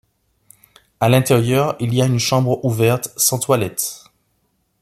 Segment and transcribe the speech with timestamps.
[0.99, 4.03] À l'intérieur, il y a une chambre ouverte, sans toilettes.